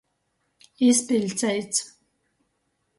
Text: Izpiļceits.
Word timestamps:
Izpiļceits. 0.87 1.85